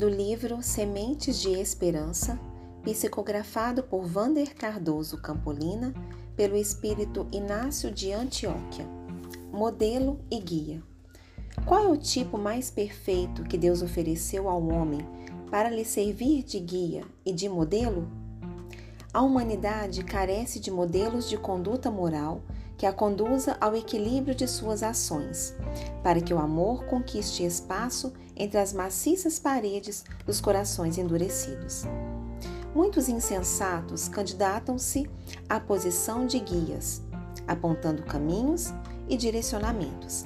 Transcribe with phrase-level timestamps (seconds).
[0.00, 2.40] do livro Sementes de Esperança,
[2.82, 5.92] psicografado por Vander Cardoso Campolina,
[6.34, 8.86] pelo espírito Inácio de Antioquia.
[9.52, 10.82] Modelo e guia.
[11.66, 15.06] Qual é o tipo mais perfeito que Deus ofereceu ao homem
[15.50, 18.08] para lhe servir de guia e de modelo?
[19.12, 22.40] A humanidade carece de modelos de conduta moral
[22.80, 25.54] que a conduza ao equilíbrio de suas ações,
[26.02, 31.84] para que o amor conquiste espaço entre as maciças paredes dos corações endurecidos.
[32.74, 35.06] Muitos insensatos candidatam-se
[35.46, 37.02] à posição de guias,
[37.46, 38.72] apontando caminhos
[39.10, 40.24] e direcionamentos.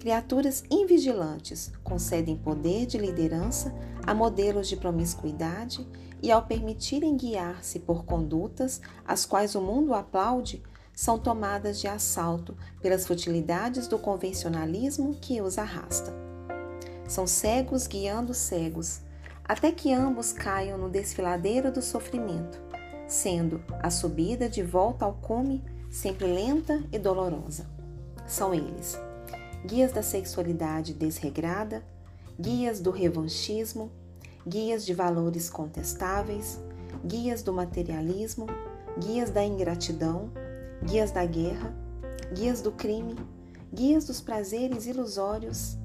[0.00, 3.70] Criaturas invigilantes concedem poder de liderança
[4.06, 5.86] a modelos de promiscuidade
[6.22, 10.62] e, ao permitirem guiar-se por condutas as quais o mundo aplaude,
[10.94, 16.12] são tomadas de assalto pelas futilidades do convencionalismo que os arrasta.
[17.08, 19.00] São cegos guiando cegos,
[19.44, 22.60] até que ambos caiam no desfiladeiro do sofrimento,
[23.08, 27.66] sendo a subida de volta ao cume sempre lenta e dolorosa.
[28.26, 28.98] São eles:
[29.66, 31.84] guias da sexualidade desregrada,
[32.38, 33.90] guias do revanchismo,
[34.46, 36.58] guias de valores contestáveis,
[37.04, 38.46] guias do materialismo,
[38.98, 40.30] guias da ingratidão,
[40.84, 41.72] guias da guerra,
[42.34, 43.16] guias do crime,
[43.72, 45.78] guias dos prazeres ilusórios.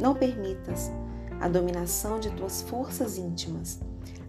[0.00, 0.90] Não permitas
[1.40, 3.80] a dominação de tuas forças íntimas,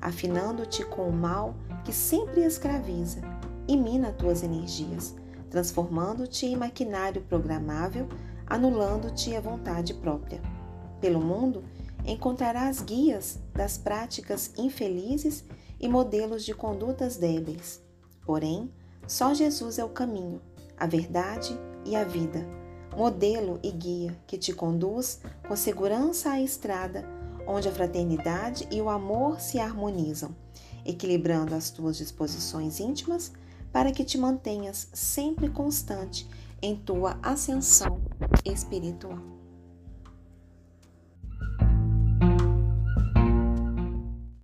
[0.02, 3.22] afinando-te com o mal que sempre escraviza
[3.68, 5.16] e mina tuas energias,
[5.50, 8.08] transformando-te em maquinário programável,
[8.46, 10.42] anulando-te a vontade própria.
[11.00, 11.64] Pelo mundo
[12.06, 15.46] encontrarás guias das práticas infelizes
[15.80, 17.82] e modelos de condutas débeis.
[18.26, 18.72] Porém,
[19.08, 20.42] só Jesus é o caminho,
[20.78, 22.46] a verdade e a vida,
[22.96, 28.90] modelo e guia que te conduz com segurança à estrada onde a fraternidade e o
[28.90, 30.36] amor se harmonizam,
[30.86, 33.32] equilibrando as tuas disposições íntimas
[33.72, 36.28] para que te mantenhas sempre constante
[36.62, 38.02] em tua ascensão
[38.44, 39.20] espiritual.